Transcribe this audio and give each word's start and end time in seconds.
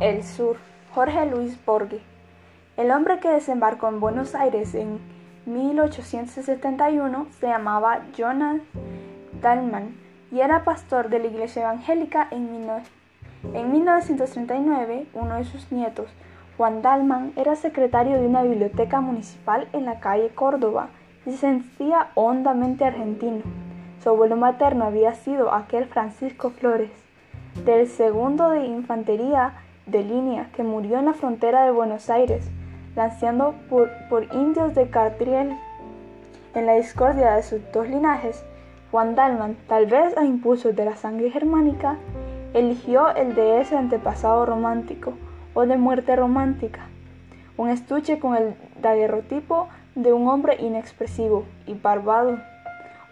El 0.00 0.22
Sur, 0.22 0.58
Jorge 0.94 1.26
Luis 1.26 1.58
Borges. 1.66 2.02
El 2.76 2.92
hombre 2.92 3.18
que 3.18 3.30
desembarcó 3.30 3.88
en 3.88 3.98
Buenos 3.98 4.36
Aires 4.36 4.76
en 4.76 5.00
1871 5.46 7.26
se 7.40 7.48
llamaba 7.48 8.02
Jonas 8.16 8.60
Dalman 9.42 9.96
y 10.30 10.38
era 10.38 10.62
pastor 10.62 11.08
de 11.08 11.18
la 11.18 11.26
iglesia 11.26 11.62
evangélica 11.62 12.28
en, 12.30 12.48
en 13.54 13.72
1939. 13.72 15.08
Uno 15.14 15.34
de 15.34 15.44
sus 15.44 15.72
nietos, 15.72 16.08
Juan 16.56 16.80
Dalman, 16.80 17.32
era 17.34 17.56
secretario 17.56 18.20
de 18.20 18.26
una 18.28 18.44
biblioteca 18.44 19.00
municipal 19.00 19.66
en 19.72 19.84
la 19.84 19.98
calle 19.98 20.28
Córdoba 20.28 20.90
y 21.26 21.32
se 21.32 21.38
sentía 21.38 22.10
hondamente 22.14 22.84
argentino. 22.84 23.42
Su 24.00 24.10
abuelo 24.10 24.36
materno 24.36 24.84
había 24.84 25.14
sido 25.14 25.52
aquel 25.52 25.86
Francisco 25.86 26.50
Flores, 26.50 26.92
del 27.64 27.88
segundo 27.88 28.50
de 28.50 28.64
infantería 28.64 29.54
de 29.90 30.02
línea 30.02 30.48
que 30.54 30.62
murió 30.62 30.98
en 30.98 31.06
la 31.06 31.14
frontera 31.14 31.64
de 31.64 31.70
Buenos 31.70 32.10
Aires, 32.10 32.50
lanceando 32.94 33.54
por, 33.68 33.90
indios 34.32 34.74
de 34.74 34.90
Cartriel. 34.90 35.56
En 36.54 36.66
la 36.66 36.74
discordia 36.74 37.32
de 37.32 37.42
sus 37.42 37.60
dos 37.72 37.88
linajes, 37.88 38.44
Juan 38.90 39.14
Dalman, 39.14 39.56
tal 39.66 39.86
vez 39.86 40.16
a 40.16 40.24
impulsos 40.24 40.74
de 40.74 40.84
la 40.84 40.96
sangre 40.96 41.30
germánica, 41.30 41.96
eligió 42.54 43.14
el 43.14 43.34
de 43.34 43.60
ese 43.60 43.76
antepasado 43.76 44.46
romántico 44.46 45.12
o 45.54 45.66
de 45.66 45.76
muerte 45.76 46.16
romántica, 46.16 46.80
un 47.56 47.68
estuche 47.68 48.18
con 48.18 48.36
el 48.36 48.54
daguerrotipo 48.80 49.68
de 49.94 50.12
un 50.12 50.28
hombre 50.28 50.56
inexpresivo 50.60 51.44
y 51.66 51.74
barbado, 51.74 52.38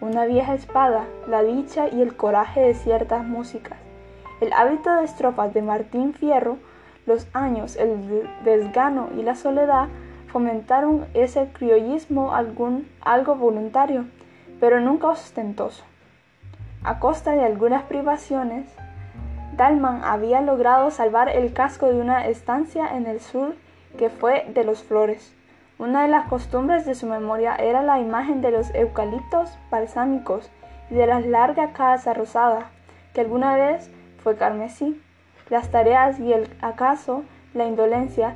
una 0.00 0.24
vieja 0.24 0.54
espada, 0.54 1.04
la 1.28 1.42
dicha 1.42 1.88
y 1.88 2.00
el 2.00 2.16
coraje 2.16 2.60
de 2.60 2.74
ciertas 2.74 3.24
músicas 3.24 3.78
el 4.40 4.52
hábito 4.52 4.94
de 4.94 5.04
estrofas 5.04 5.54
de 5.54 5.62
Martín 5.62 6.12
Fierro, 6.12 6.58
los 7.06 7.26
años, 7.32 7.76
el 7.76 8.28
desgano 8.44 9.08
y 9.16 9.22
la 9.22 9.36
soledad 9.36 9.88
fomentaron 10.28 11.06
ese 11.14 11.48
criollismo 11.52 12.34
algún, 12.34 12.88
algo 13.00 13.36
voluntario, 13.36 14.04
pero 14.60 14.80
nunca 14.80 15.08
ostentoso. 15.08 15.84
A 16.82 16.98
costa 16.98 17.32
de 17.32 17.44
algunas 17.44 17.84
privaciones, 17.84 18.66
Dalman 19.56 20.04
había 20.04 20.40
logrado 20.40 20.90
salvar 20.90 21.28
el 21.28 21.52
casco 21.52 21.86
de 21.86 22.00
una 22.00 22.26
estancia 22.26 22.96
en 22.96 23.06
el 23.06 23.20
sur 23.20 23.54
que 23.96 24.10
fue 24.10 24.44
de 24.52 24.64
los 24.64 24.82
Flores. 24.82 25.34
Una 25.78 26.02
de 26.02 26.08
las 26.08 26.28
costumbres 26.28 26.84
de 26.84 26.94
su 26.94 27.06
memoria 27.06 27.54
era 27.56 27.82
la 27.82 27.98
imagen 27.98 28.40
de 28.40 28.50
los 28.50 28.74
eucaliptos 28.74 29.50
balsámicos 29.70 30.50
y 30.90 30.94
de 30.94 31.06
la 31.06 31.20
larga 31.20 31.72
casa 31.72 32.14
rosada, 32.14 32.70
que 33.14 33.22
alguna 33.22 33.56
vez 33.56 33.90
fue 34.22 34.36
carmesí. 34.36 35.00
Las 35.48 35.70
tareas 35.70 36.18
y 36.18 36.32
el 36.32 36.48
acaso 36.60 37.22
la 37.54 37.66
indolencia 37.66 38.34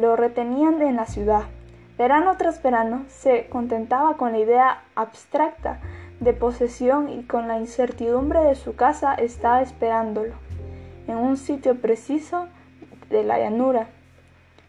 lo 0.00 0.16
retenían 0.16 0.80
en 0.80 0.96
la 0.96 1.06
ciudad. 1.06 1.42
Verano 1.98 2.36
tras 2.36 2.62
verano 2.62 3.04
se 3.08 3.46
contentaba 3.48 4.16
con 4.16 4.32
la 4.32 4.38
idea 4.38 4.82
abstracta 4.94 5.78
de 6.20 6.32
posesión 6.32 7.08
y 7.08 7.24
con 7.24 7.46
la 7.46 7.58
incertidumbre 7.58 8.40
de 8.40 8.54
su 8.54 8.74
casa 8.74 9.14
estaba 9.14 9.62
esperándolo, 9.62 10.34
en 11.06 11.18
un 11.18 11.36
sitio 11.36 11.76
preciso 11.76 12.48
de 13.10 13.22
la 13.22 13.38
llanura. 13.38 13.86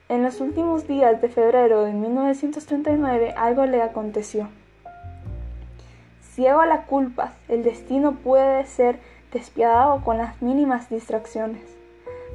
En 0.10 0.22
los 0.22 0.42
últimos 0.42 0.88
días 0.88 1.22
de 1.22 1.30
febrero 1.30 1.84
de 1.84 1.94
1939 1.94 3.34
algo 3.38 3.66
le 3.66 3.82
aconteció. 3.82 4.50
Ciego 6.22 6.60
a 6.60 6.66
la 6.66 6.84
culpa, 6.84 7.34
el 7.48 7.64
destino 7.64 8.12
puede 8.12 8.66
ser 8.66 9.00
despiadado 9.36 10.02
con 10.02 10.18
las 10.18 10.42
mínimas 10.42 10.90
distracciones. 10.90 11.62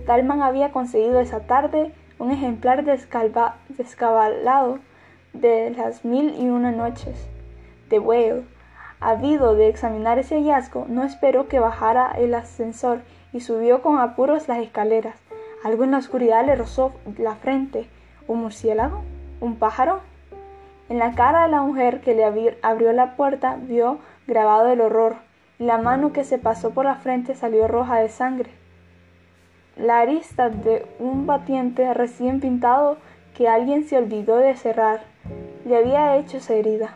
Dalman 0.06 0.42
había 0.42 0.70
conseguido 0.70 1.18
esa 1.18 1.40
tarde 1.40 1.92
un 2.18 2.30
ejemplar 2.30 2.84
descabalado 2.84 4.78
de 5.32 5.70
las 5.70 6.04
mil 6.04 6.34
y 6.38 6.48
una 6.50 6.72
noches 6.72 7.26
de 7.88 7.98
Whale. 7.98 8.44
Habido 9.00 9.54
de 9.54 9.68
examinar 9.68 10.18
ese 10.18 10.36
hallazgo, 10.36 10.84
no 10.88 11.02
esperó 11.02 11.48
que 11.48 11.58
bajara 11.58 12.12
el 12.18 12.34
ascensor 12.34 13.00
y 13.32 13.40
subió 13.40 13.80
con 13.80 13.98
apuros 13.98 14.46
las 14.46 14.58
escaleras. 14.58 15.16
Algo 15.64 15.84
en 15.84 15.92
la 15.92 15.98
oscuridad 15.98 16.44
le 16.44 16.54
rozó 16.54 16.92
la 17.16 17.34
frente. 17.34 17.88
¿Un 18.28 18.42
murciélago? 18.42 19.00
¿Un 19.40 19.56
pájaro? 19.56 20.00
En 20.90 20.98
la 20.98 21.14
cara 21.14 21.44
de 21.44 21.48
la 21.48 21.62
mujer 21.62 22.02
que 22.02 22.14
le 22.14 22.54
abrió 22.60 22.92
la 22.92 23.16
puerta 23.16 23.56
vio 23.58 24.00
grabado 24.26 24.68
el 24.68 24.82
horror 24.82 25.29
la 25.60 25.76
mano 25.76 26.14
que 26.14 26.24
se 26.24 26.38
pasó 26.38 26.70
por 26.70 26.86
la 26.86 26.94
frente 26.94 27.34
salió 27.34 27.68
roja 27.68 27.98
de 27.98 28.08
sangre. 28.08 28.48
La 29.76 30.00
arista 30.00 30.48
de 30.48 30.86
un 30.98 31.26
batiente 31.26 31.92
recién 31.92 32.40
pintado 32.40 32.96
que 33.36 33.46
alguien 33.46 33.84
se 33.84 33.98
olvidó 33.98 34.38
de 34.38 34.56
cerrar 34.56 35.00
le 35.66 35.76
había 35.76 36.16
hecho 36.16 36.38
esa 36.38 36.54
herida. 36.54 36.94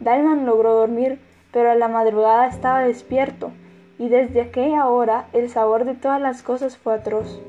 Dalman 0.00 0.46
logró 0.46 0.74
dormir, 0.74 1.20
pero 1.52 1.70
a 1.70 1.74
la 1.74 1.88
madrugada 1.88 2.46
estaba 2.46 2.80
despierto, 2.80 3.52
y 3.98 4.08
desde 4.08 4.40
aquella 4.40 4.86
hora 4.86 5.26
el 5.34 5.50
sabor 5.50 5.84
de 5.84 5.94
todas 5.94 6.20
las 6.20 6.42
cosas 6.42 6.78
fue 6.78 6.94
atroz. 6.94 7.42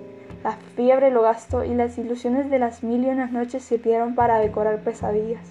La 0.43 0.51
fiebre 0.75 1.11
lo 1.11 1.21
gastó 1.21 1.63
y 1.63 1.73
las 1.73 1.97
ilusiones 1.97 2.49
de 2.49 2.59
las 2.59 2.83
mil 2.83 3.05
y 3.05 3.09
unas 3.09 3.31
noches 3.31 3.63
sirvieron 3.63 4.15
para 4.15 4.39
decorar 4.39 4.81
pesadillas. 4.81 5.49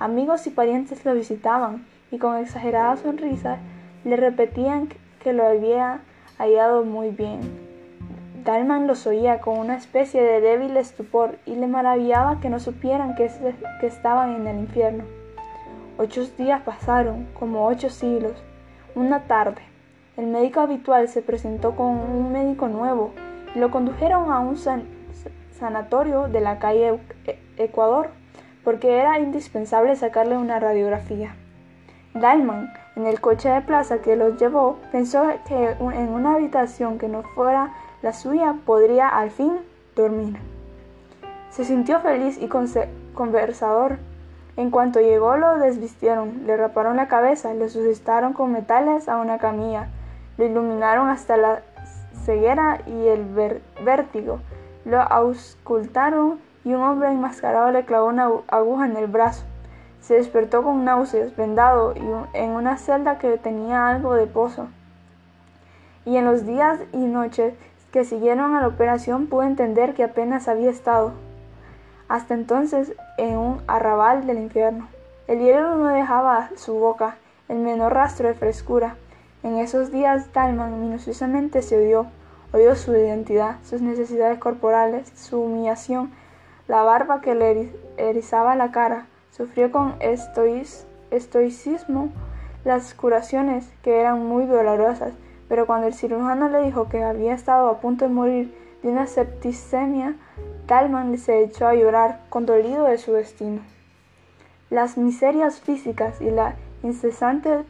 Amigos 0.00 0.48
y 0.48 0.50
parientes 0.50 1.04
lo 1.04 1.14
visitaban, 1.14 1.86
y 2.10 2.18
con 2.18 2.36
exagerada 2.36 2.96
sonrisa 2.96 3.58
le 4.06 4.14
repetían 4.14 4.88
que 5.20 5.32
lo 5.32 5.44
había 5.44 5.98
hallado 6.38 6.84
muy 6.84 7.10
bien. 7.10 7.40
Dalman 8.44 8.86
los 8.86 9.04
oía 9.08 9.40
con 9.40 9.58
una 9.58 9.76
especie 9.76 10.22
de 10.22 10.40
débil 10.40 10.76
estupor 10.76 11.38
y 11.44 11.56
le 11.56 11.66
maravillaba 11.66 12.38
que 12.38 12.48
no 12.48 12.60
supieran 12.60 13.16
que, 13.16 13.28
estaban 13.82 14.36
en 14.36 14.46
el 14.46 14.58
infierno. 14.60 15.02
Ocho 15.98 16.24
días 16.38 16.62
pasaron, 16.62 17.26
como 17.36 17.66
ocho 17.66 17.90
siglos. 17.90 18.40
Una 18.94 19.24
tarde, 19.24 19.62
el 20.16 20.28
médico 20.28 20.60
habitual 20.60 21.08
se 21.08 21.20
presentó 21.20 21.74
con 21.74 21.88
un 21.88 22.30
médico 22.30 22.68
nuevo 22.68 23.10
y 23.56 23.58
lo 23.58 23.72
condujeron 23.72 24.30
a 24.30 24.38
un 24.38 24.56
sanatorio 25.58 26.28
de 26.28 26.40
la 26.40 26.60
calle 26.60 27.00
e-, 27.26 27.38
Ecuador 27.56 28.10
porque 28.62 29.00
era 29.00 29.18
indispensable 29.18 29.96
sacarle 29.96 30.36
una 30.36 30.60
radiografía. 30.60 31.34
Dalman 32.16 32.72
en 32.96 33.06
el 33.06 33.20
coche 33.20 33.48
de 33.48 33.60
plaza 33.60 33.98
que 33.98 34.16
los 34.16 34.38
llevó, 34.38 34.78
pensó 34.90 35.24
que 35.46 35.76
en 35.78 36.08
una 36.08 36.34
habitación 36.34 36.98
que 36.98 37.08
no 37.08 37.22
fuera 37.22 37.74
la 38.02 38.12
suya 38.12 38.54
podría 38.64 39.08
al 39.08 39.30
fin 39.30 39.58
dormir. 39.94 40.36
Se 41.50 41.64
sintió 41.64 42.00
feliz 42.00 42.38
y 42.40 42.48
conversador. 43.14 43.98
En 44.56 44.70
cuanto 44.70 45.00
llegó 45.00 45.36
lo 45.36 45.58
desvistieron, 45.58 46.46
le 46.46 46.56
raparon 46.56 46.96
la 46.96 47.08
cabeza, 47.08 47.52
le 47.52 47.68
sujetaron 47.68 48.32
con 48.32 48.52
metales 48.52 49.08
a 49.08 49.18
una 49.18 49.38
camilla, 49.38 49.88
lo 50.38 50.46
iluminaron 50.46 51.10
hasta 51.10 51.36
la 51.36 51.62
ceguera 52.24 52.80
y 52.86 53.08
el 53.08 53.24
vértigo, 53.84 54.40
lo 54.84 55.00
auscultaron 55.00 56.38
y 56.64 56.72
un 56.72 56.82
hombre 56.82 57.10
enmascarado 57.10 57.70
le 57.70 57.84
clavó 57.84 58.06
una 58.06 58.30
aguja 58.48 58.86
en 58.86 58.96
el 58.96 59.06
brazo. 59.06 59.44
Se 60.06 60.14
despertó 60.14 60.62
con 60.62 60.84
náuseas, 60.84 61.34
vendado 61.34 61.92
y 61.96 62.38
en 62.38 62.50
una 62.50 62.76
celda 62.76 63.18
que 63.18 63.38
tenía 63.38 63.88
algo 63.88 64.14
de 64.14 64.28
pozo. 64.28 64.68
Y 66.04 66.16
en 66.16 66.24
los 66.24 66.46
días 66.46 66.78
y 66.92 66.98
noches 66.98 67.54
que 67.90 68.04
siguieron 68.04 68.54
a 68.54 68.60
la 68.60 68.68
operación 68.68 69.26
pude 69.26 69.46
entender 69.46 69.94
que 69.94 70.04
apenas 70.04 70.46
había 70.46 70.70
estado 70.70 71.14
hasta 72.06 72.34
entonces 72.34 72.92
en 73.18 73.36
un 73.36 73.62
arrabal 73.66 74.28
del 74.28 74.38
infierno. 74.38 74.86
El 75.26 75.40
hielo 75.40 75.74
no 75.74 75.88
dejaba 75.88 76.50
su 76.54 76.74
boca 76.74 77.16
el 77.48 77.58
menor 77.58 77.92
rastro 77.92 78.28
de 78.28 78.34
frescura. 78.34 78.94
En 79.42 79.58
esos 79.58 79.90
días 79.90 80.32
Dalman 80.32 80.80
minuciosamente 80.80 81.62
se 81.62 81.78
odió, 81.78 82.06
odió 82.52 82.76
su 82.76 82.92
identidad, 82.92 83.56
sus 83.64 83.80
necesidades 83.80 84.38
corporales, 84.38 85.10
su 85.16 85.40
humillación, 85.40 86.12
la 86.68 86.84
barba 86.84 87.20
que 87.20 87.34
le 87.34 87.72
erizaba 87.96 88.54
la 88.54 88.70
cara, 88.70 89.06
Sufrió 89.36 89.70
con 89.70 89.96
estoicismo 91.10 92.08
las 92.64 92.94
curaciones, 92.94 93.70
que 93.82 94.00
eran 94.00 94.24
muy 94.24 94.46
dolorosas, 94.46 95.12
pero 95.46 95.66
cuando 95.66 95.88
el 95.88 95.92
cirujano 95.92 96.48
le 96.48 96.62
dijo 96.62 96.88
que 96.88 97.04
había 97.04 97.34
estado 97.34 97.68
a 97.68 97.78
punto 97.80 98.06
de 98.06 98.14
morir 98.14 98.54
de 98.82 98.88
una 98.88 99.06
septicemia, 99.06 100.16
Talman 100.64 101.18
se 101.18 101.42
echó 101.42 101.66
a 101.66 101.74
llorar, 101.74 102.22
condolido 102.30 102.84
de 102.84 102.96
su 102.96 103.12
destino. 103.12 103.60
Las 104.70 104.96
miserias 104.96 105.60
físicas 105.60 106.18
y 106.22 106.30
la 106.30 106.56
incesante 106.82 107.62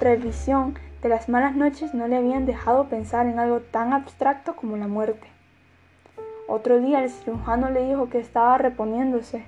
previsión 0.00 0.76
de 1.00 1.10
las 1.10 1.28
malas 1.28 1.54
noches 1.54 1.94
no 1.94 2.08
le 2.08 2.16
habían 2.16 2.44
dejado 2.44 2.88
pensar 2.88 3.28
en 3.28 3.38
algo 3.38 3.60
tan 3.60 3.92
abstracto 3.92 4.56
como 4.56 4.76
la 4.76 4.88
muerte. 4.88 5.28
Otro 6.48 6.80
día 6.80 7.04
el 7.04 7.10
cirujano 7.10 7.70
le 7.70 7.86
dijo 7.86 8.08
que 8.08 8.18
estaba 8.18 8.58
reponiéndose 8.58 9.44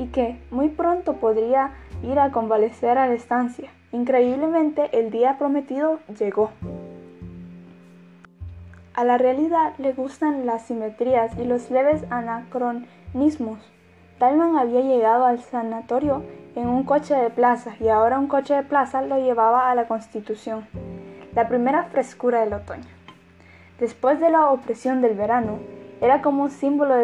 y 0.00 0.06
que 0.06 0.40
muy 0.50 0.70
pronto 0.70 1.16
podría 1.16 1.72
ir 2.02 2.18
a 2.18 2.32
convalecer 2.32 2.96
a 2.96 3.06
la 3.06 3.12
estancia. 3.12 3.70
Increíblemente, 3.92 4.98
el 4.98 5.10
día 5.10 5.36
prometido 5.36 5.98
llegó. 6.18 6.50
A 8.94 9.04
la 9.04 9.18
realidad 9.18 9.74
le 9.76 9.92
gustan 9.92 10.46
las 10.46 10.62
simetrías 10.62 11.38
y 11.38 11.44
los 11.44 11.70
leves 11.70 12.02
anacronismos. 12.08 13.58
Talman 14.18 14.56
había 14.56 14.80
llegado 14.80 15.26
al 15.26 15.40
sanatorio 15.40 16.22
en 16.56 16.66
un 16.66 16.84
coche 16.84 17.14
de 17.14 17.28
plaza 17.28 17.72
y 17.78 17.88
ahora 17.88 18.18
un 18.18 18.26
coche 18.26 18.54
de 18.54 18.62
plaza 18.62 19.02
lo 19.02 19.18
llevaba 19.18 19.70
a 19.70 19.74
la 19.74 19.86
Constitución, 19.86 20.66
la 21.34 21.46
primera 21.46 21.84
frescura 21.84 22.40
del 22.40 22.54
otoño. 22.54 22.88
Después 23.78 24.18
de 24.18 24.30
la 24.30 24.48
opresión 24.50 25.02
del 25.02 25.14
verano, 25.14 25.58
era 26.00 26.22
como 26.22 26.44
un 26.44 26.50
símbolo 26.50 26.94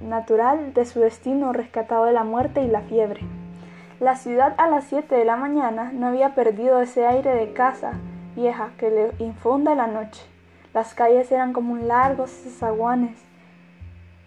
natural 0.00 0.74
de 0.74 0.84
su 0.84 1.00
destino 1.00 1.52
rescatado 1.52 2.04
de 2.04 2.12
la 2.12 2.24
muerte 2.24 2.62
y 2.62 2.68
la 2.68 2.82
fiebre. 2.82 3.20
La 4.00 4.14
ciudad 4.14 4.54
a 4.58 4.68
las 4.68 4.84
7 4.84 5.14
de 5.14 5.24
la 5.24 5.36
mañana 5.36 5.90
no 5.92 6.06
había 6.06 6.34
perdido 6.34 6.80
ese 6.80 7.06
aire 7.06 7.34
de 7.34 7.52
casa 7.52 7.92
vieja 8.36 8.70
que 8.78 8.90
le 8.90 9.24
infunde 9.24 9.74
la 9.74 9.88
noche. 9.88 10.24
Las 10.72 10.94
calles 10.94 11.32
eran 11.32 11.52
como 11.52 11.76
largos 11.76 12.30
zaguanes, 12.30 13.18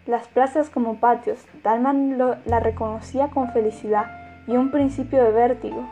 las 0.05 0.27
plazas 0.27 0.69
como 0.69 0.95
patios. 0.95 1.45
Dalman 1.63 2.17
la 2.45 2.59
reconocía 2.59 3.29
con 3.29 3.51
felicidad 3.51 4.07
y 4.47 4.57
un 4.57 4.71
principio 4.71 5.23
de 5.23 5.31
vértigo. 5.31 5.87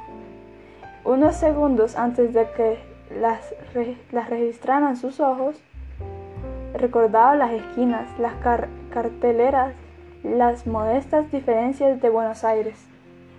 Unos 1.06 1.36
segundos 1.36 1.96
antes 1.96 2.34
de 2.34 2.50
que 2.52 2.80
las, 3.20 3.54
las 4.12 4.30
registraran 4.30 4.98
sus 4.98 5.20
ojos, 5.20 5.56
recordaba 6.74 7.36
las 7.36 7.52
esquinas, 7.52 8.08
las 8.20 8.34
carteleras, 8.90 9.74
las 10.24 10.68
modestas 10.68 11.32
diferencias 11.32 12.02
de 12.02 12.10
Buenos 12.10 12.44
Aires. 12.44 12.78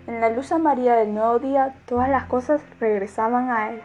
En 0.06 0.20
la 0.20 0.30
luz 0.30 0.50
amarilla 0.50 0.96
del 0.96 1.14
nuevo 1.14 1.38
día, 1.38 1.74
todas 1.86 2.08
las 2.08 2.24
cosas 2.24 2.62
regresaban 2.80 3.50
a 3.50 3.70
él. 3.70 3.82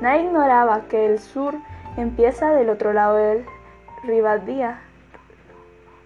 Nadie 0.00 0.24
ignoraba 0.24 0.82
que 0.88 1.06
el 1.06 1.18
sur 1.18 1.54
empieza 1.96 2.52
del 2.52 2.70
otro 2.70 2.92
lado 2.92 3.16
del 3.16 3.44
Rivadía. 4.02 4.80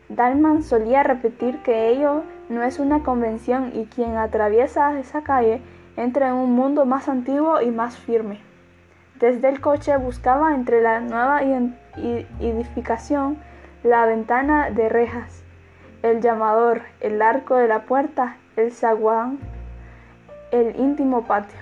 Dalman 0.09 0.63
solía 0.63 1.03
repetir 1.03 1.63
que 1.63 1.89
ello 1.89 2.25
no 2.49 2.63
es 2.63 2.79
una 2.79 3.03
convención 3.03 3.71
y 3.75 3.87
quien 3.87 4.17
atraviesa 4.17 4.99
esa 4.99 5.23
calle 5.23 5.63
entra 5.97 6.29
en 6.29 6.35
un 6.35 6.53
mundo 6.53 6.85
más 6.85 7.09
antiguo 7.09 7.61
y 7.61 7.71
más 7.71 7.97
firme. 7.97 8.41
Desde 9.21 9.49
el 9.49 9.61
coche 9.61 9.97
buscaba 9.97 10.55
entre 10.55 10.83
la 10.83 11.01
nueva 11.01 11.41
edificación 12.41 13.39
la 13.85 14.07
ventana 14.07 14.71
de 14.71 14.89
rejas, 14.89 15.45
el 16.03 16.21
llamador, 16.21 16.83
el 17.01 17.23
arco 17.23 17.57
de 17.57 17.69
la 17.69 17.83
puerta, 17.83 18.37
el 18.57 18.73
zaguán, 18.73 19.39
el 20.51 20.75
íntimo 20.81 21.27
patio. 21.27 21.59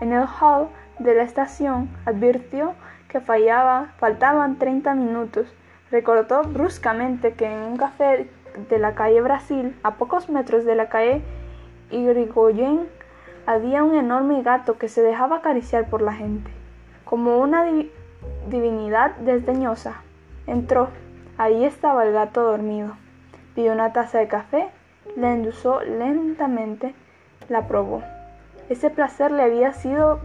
En 0.00 0.12
el 0.12 0.24
hall 0.24 0.68
de 1.00 1.14
la 1.14 1.24
estación 1.24 1.90
advirtió 2.06 2.74
que 3.08 3.20
fallaba, 3.20 3.92
faltaban 3.98 4.58
30 4.58 4.94
minutos. 4.94 5.52
Recordó 5.90 6.44
bruscamente 6.44 7.32
que 7.34 7.46
en 7.46 7.58
un 7.58 7.76
café 7.76 8.30
de 8.68 8.78
la 8.78 8.94
calle 8.94 9.20
Brasil, 9.20 9.76
a 9.82 9.96
pocos 9.96 10.30
metros 10.30 10.64
de 10.64 10.76
la 10.76 10.88
calle 10.88 11.20
Irigoyen, 11.90 12.86
había 13.44 13.82
un 13.82 13.96
enorme 13.96 14.42
gato 14.42 14.78
que 14.78 14.88
se 14.88 15.02
dejaba 15.02 15.38
acariciar 15.38 15.90
por 15.90 16.00
la 16.00 16.12
gente 16.14 16.50
como 17.04 17.38
una 17.38 17.64
divinidad 18.48 19.16
desdeñosa. 19.16 20.02
Entró. 20.46 20.90
Ahí 21.40 21.64
estaba 21.64 22.04
el 22.04 22.12
gato 22.12 22.42
dormido. 22.42 22.98
Pidió 23.54 23.72
una 23.72 23.94
taza 23.94 24.18
de 24.18 24.28
café, 24.28 24.68
la 25.16 25.32
endulzó 25.32 25.80
lentamente, 25.80 26.94
la 27.48 27.66
probó. 27.66 28.02
Ese 28.68 28.90
placer 28.90 29.30
le 29.30 29.44
había 29.44 29.72
sido 29.72 30.20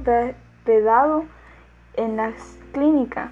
vedado 0.65 1.23
en 1.93 2.17
la 2.17 2.33
clínica 2.73 3.31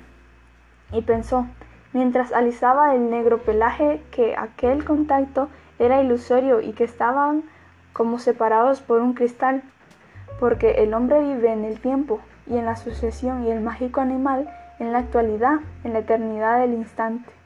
y 0.94 1.01
pensó, 1.01 1.45
mientras 1.91 2.31
alisaba 2.31 2.95
el 2.95 3.09
negro 3.09 3.39
pelaje, 3.39 4.01
que 4.12 4.33
aquel 4.38 4.86
contacto 4.86 5.50
era 5.77 6.01
ilusorio 6.01 6.62
y 6.62 6.71
que 6.71 6.86
estaban 6.86 7.44
como 7.91 8.18
separados 8.18 8.79
por 8.79 9.01
un 9.01 9.13
cristal, 9.13 9.62
porque 10.39 10.83
el 10.83 10.94
hombre 10.94 11.19
vive 11.19 11.51
en 11.51 11.65
el 11.65 11.81
tiempo 11.81 12.21
y 12.47 12.56
en 12.56 12.63
la 12.63 12.77
sucesión 12.77 13.44
y 13.44 13.51
el 13.51 13.59
mágico 13.59 14.00
animal 14.00 14.50
en 14.79 14.94
la 14.94 15.00
actualidad, 15.00 15.59
en 15.83 15.91
la 15.91 16.00
eternidad 16.00 16.59
del 16.59 16.75
instante. 16.75 17.42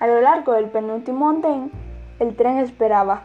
A 0.00 0.06
lo 0.06 0.20
largo 0.20 0.52
del 0.52 0.66
penúltimo 0.66 1.28
andén, 1.28 1.72
el 2.20 2.36
tren 2.36 2.58
esperaba. 2.58 3.24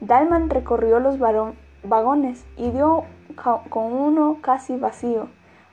Dalman 0.00 0.48
recorrió 0.48 0.98
los 0.98 1.18
vagones 1.18 2.46
y 2.56 2.70
dio 2.70 3.04
con 3.68 3.92
uno 3.92 4.38
casi 4.40 4.76
vacío. 4.76 5.28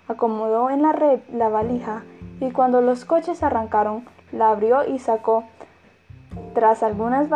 Acomodó 0.09 0.69
en 0.69 0.81
la 0.81 0.92
red 0.92 1.21
la 1.31 1.48
valija 1.48 2.03
y 2.42 2.51
cuando 2.51 2.81
los 2.81 3.06
coches 3.06 3.44
arrancaron, 3.44 4.06
la 4.33 4.50
abrió 4.50 4.86
y 4.86 5.00
sacó, 5.00 5.45
tras 6.54 6.83
algunas 6.83 7.30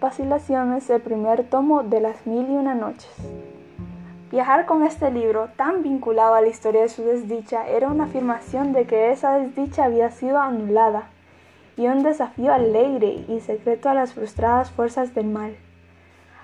vacilaciones, 0.00 0.90
el 0.90 1.00
primer 1.00 1.44
tomo 1.48 1.84
de 1.84 2.00
las 2.00 2.26
mil 2.26 2.50
y 2.50 2.56
una 2.56 2.74
noches. 2.74 3.12
Viajar 4.32 4.66
con 4.66 4.82
este 4.82 5.12
libro, 5.12 5.50
tan 5.56 5.84
vinculado 5.84 6.34
a 6.34 6.40
la 6.40 6.48
historia 6.48 6.82
de 6.82 6.88
su 6.88 7.04
desdicha, 7.04 7.68
era 7.68 7.88
una 7.88 8.04
afirmación 8.04 8.72
de 8.72 8.86
que 8.86 9.12
esa 9.12 9.38
desdicha 9.38 9.84
había 9.84 10.10
sido 10.10 10.40
anulada 10.40 11.10
y 11.76 11.86
un 11.86 12.02
desafío 12.02 12.52
alegre 12.52 13.24
y 13.28 13.40
secreto 13.40 13.88
a 13.88 13.94
las 13.94 14.14
frustradas 14.14 14.70
fuerzas 14.70 15.14
del 15.14 15.26
mal. 15.26 15.56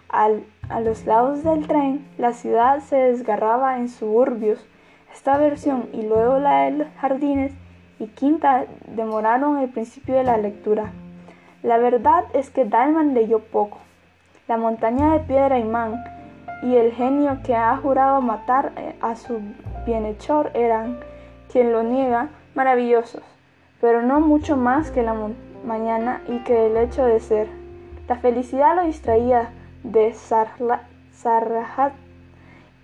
a 0.09 0.81
los 0.81 1.07
lados 1.07 1.43
del 1.43 1.67
tren, 1.67 2.07
la 2.19 2.33
ciudad 2.35 2.81
se 2.81 2.97
desgarraba 2.97 3.79
en 3.79 3.89
suburbios. 3.89 4.65
Esta 5.13 5.39
versión 5.39 5.89
y 5.93 6.03
luego 6.03 6.39
la 6.39 6.65
de 6.65 6.71
los 6.73 6.89
jardines 7.01 7.53
y 7.99 8.09
quinta 8.09 8.67
demoraron 8.89 9.59
el 9.59 9.71
principio 9.71 10.15
de 10.15 10.25
la 10.25 10.37
lectura. 10.37 10.93
La 11.63 11.79
verdad 11.79 12.25
es 12.35 12.51
que 12.51 12.65
Dalman 12.65 13.15
leyó 13.15 13.39
poco. 13.39 13.79
La 14.49 14.57
montaña 14.57 15.13
de 15.13 15.21
piedra 15.21 15.59
imán 15.59 16.03
y 16.63 16.77
el 16.77 16.93
genio 16.93 17.39
que 17.45 17.55
ha 17.55 17.77
jurado 17.77 18.21
matar 18.21 18.73
eh, 18.77 18.97
a 19.01 19.17
su 19.17 19.41
bienhechor 19.87 20.51
eran, 20.55 20.99
quien 21.51 21.73
lo 21.73 21.83
niega, 21.83 22.29
maravillosos, 22.55 23.23
pero 23.83 24.01
no 24.01 24.21
mucho 24.21 24.57
más 24.57 24.93
que 24.93 25.03
la 25.03 25.13
mañana 25.67 26.23
y 26.29 26.39
que 26.45 26.69
el 26.69 26.77
hecho 26.77 27.05
de 27.05 27.19
ser. 27.19 27.49
La 28.07 28.15
felicidad 28.15 28.77
lo 28.77 28.85
distraía 28.85 29.51
de 29.83 30.15
Sarrahat 30.15 31.93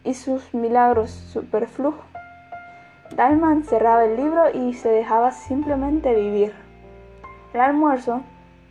y 0.02 0.14
sus 0.14 0.52
milagros 0.52 1.12
superfluos. 1.12 1.94
Dalman 3.14 3.62
cerraba 3.62 4.06
el 4.06 4.16
libro 4.16 4.50
y 4.52 4.74
se 4.74 4.88
dejaba 4.88 5.30
simplemente 5.30 6.12
vivir. 6.16 6.52
El 7.54 7.60
almuerzo, 7.60 8.22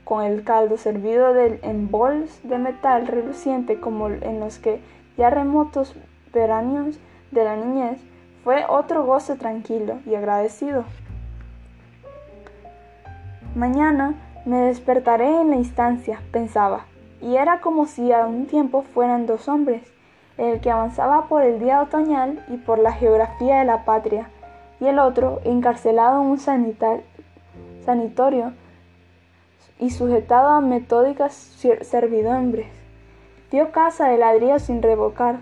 con 0.04 0.22
el 0.26 0.44
caldo 0.44 0.76
servido 0.76 1.34
en 1.34 1.90
bols 1.90 2.42
de 2.44 2.58
metal 2.58 3.08
reluciente 3.08 3.80
como 3.80 4.10
en 4.10 4.42
los 4.42 4.60
que 4.60 4.82
ya 5.18 5.30
remotos 5.30 5.96
veranos 6.34 7.00
de 7.32 7.46
la 7.46 7.56
niñez, 7.56 8.02
fue 8.44 8.66
otro 8.68 9.06
goce 9.06 9.38
tranquilo 9.38 10.00
y 10.06 10.16
agradecido. 10.16 10.84
Mañana 13.58 14.14
me 14.46 14.58
despertaré 14.58 15.42
en 15.42 15.50
la 15.50 15.56
instancia, 15.56 16.22
pensaba, 16.32 16.86
y 17.20 17.38
era 17.38 17.60
como 17.60 17.88
si 17.88 18.14
a 18.14 18.28
un 18.28 18.46
tiempo 18.46 18.84
fueran 18.84 19.26
dos 19.26 19.50
hombres, 19.50 19.82
el 20.38 20.62
que 20.62 20.70
avanzaba 20.70 21.26
por 21.26 21.42
el 21.42 21.60
día 21.60 21.82
otoñal 21.82 22.46
y 22.50 22.58
por 22.58 22.78
la 22.78 22.92
geografía 22.92 23.58
de 23.58 23.66
la 23.66 23.84
patria, 23.84 24.30
y 24.80 24.86
el 24.86 25.00
otro 25.00 25.42
encarcelado 25.44 26.22
en 26.22 26.28
un 26.28 26.38
sanitorio 27.84 28.54
y 29.80 29.90
sujetado 29.90 30.50
a 30.50 30.62
metódicas 30.62 31.34
servidumbres. 31.82 32.68
Dio 33.50 33.72
casa 33.72 34.08
de 34.10 34.20
ladrillo 34.20 34.60
sin 34.60 34.84
revocar, 34.84 35.38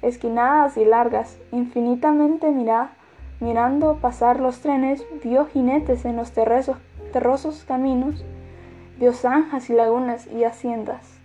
esquinadas 0.00 0.78
y 0.78 0.86
largas, 0.86 1.36
infinitamente 1.52 2.50
mira, 2.50 2.92
mirando 3.40 3.96
pasar 3.96 4.40
los 4.40 4.60
trenes, 4.60 5.04
vio 5.22 5.44
jinetes 5.44 6.06
en 6.06 6.16
los 6.16 6.32
terrosos 7.12 7.64
caminos, 7.64 8.24
vio 8.98 9.12
zanjas 9.12 9.70
y 9.70 9.74
lagunas 9.74 10.26
y 10.26 10.44
haciendas. 10.44 11.18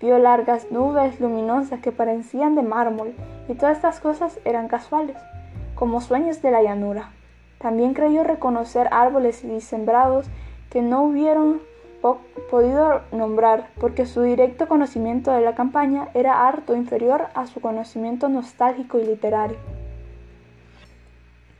Vio 0.00 0.18
largas 0.18 0.70
nubes 0.70 1.20
luminosas 1.20 1.80
que 1.80 1.92
parecían 1.92 2.54
de 2.54 2.62
mármol, 2.62 3.14
y 3.48 3.54
todas 3.54 3.76
estas 3.76 4.00
cosas 4.00 4.38
eran 4.44 4.68
casuales, 4.68 5.16
como 5.74 6.00
sueños 6.00 6.40
de 6.42 6.50
la 6.50 6.62
llanura. 6.62 7.10
También 7.58 7.94
creyó 7.94 8.22
reconocer 8.22 8.88
árboles 8.92 9.42
y 9.44 9.60
sembrados 9.60 10.26
que 10.70 10.82
no 10.82 11.02
hubieron 11.02 11.60
podido 12.50 13.00
nombrar 13.10 13.68
porque 13.80 14.06
su 14.06 14.22
directo 14.22 14.68
conocimiento 14.68 15.32
de 15.32 15.40
la 15.40 15.54
campaña 15.54 16.08
era 16.14 16.46
harto 16.46 16.76
inferior 16.76 17.26
a 17.34 17.46
su 17.46 17.60
conocimiento 17.60 18.28
nostálgico 18.28 18.98
y 18.98 19.04
literario. 19.04 19.56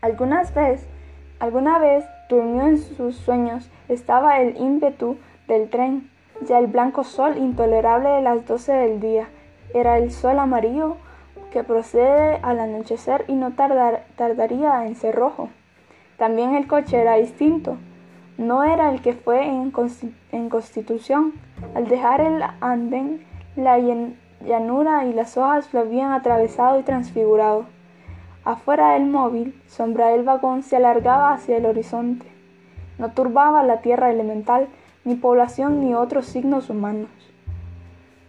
Algunas 0.01 0.55
vez, 0.55 0.87
alguna 1.41 1.79
vez 1.79 2.05
durmió 2.29 2.67
en 2.67 2.79
sus 2.79 3.17
sueños, 3.17 3.71
estaba 3.89 4.41
el 4.41 4.57
ímpetu 4.57 5.17
del 5.47 5.71
tren, 5.71 6.11
ya 6.47 6.59
el 6.59 6.67
blanco 6.67 7.05
sol 7.05 7.37
intolerable 7.37 8.09
de 8.09 8.23
las 8.23 8.47
doce 8.47 8.73
del 8.73 9.01
día, 9.01 9.29
era 9.75 9.99
el 9.99 10.11
sol 10.11 10.39
amarillo 10.39 10.97
que 11.51 11.65
procede 11.65 12.39
al 12.43 12.61
anochecer 12.61 13.25
y 13.29 13.35
no 13.35 13.53
tardaría 13.53 14.87
en 14.87 14.95
ser 14.95 15.15
rojo. 15.15 15.49
También 16.17 16.55
el 16.55 16.67
coche 16.67 17.01
era 17.01 17.15
distinto, 17.15 17.77
no 18.39 18.63
era 18.63 18.93
el 18.93 19.03
que 19.03 19.15
fue 19.15 19.45
en, 19.45 19.71
Constitución. 20.49 21.35
Al 21.75 21.89
dejar 21.89 22.21
el 22.21 22.43
andén, 22.61 23.27
la 23.57 23.79
llanura 23.79 25.07
y 25.07 25.13
las 25.13 25.37
hojas 25.37 25.73
lo 25.75 25.81
habían 25.81 26.13
atravesado 26.13 26.79
y 26.79 26.85
transfigurado. 26.85 27.67
Afuera 28.49 28.95
del 28.95 29.05
móvil, 29.05 29.55
sombra 29.67 30.07
del 30.07 30.23
vagón 30.23 30.63
se 30.63 30.77
alargaba 30.77 31.35
hacia 31.35 31.59
el 31.59 31.67
horizonte. 31.67 32.25
No 32.97 33.11
turbaba 33.13 33.63
la 33.63 33.83
tierra 33.83 34.11
elemental, 34.11 34.69
ni 35.05 35.17
población 35.17 35.81
ni 35.81 35.93
otros 35.93 36.25
signos 36.25 36.71
humanos. 36.71 37.11